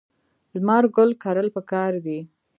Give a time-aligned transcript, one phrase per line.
[0.53, 2.19] لمر ګل کرل پکار دي.